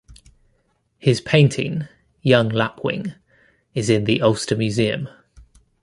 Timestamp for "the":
4.05-4.23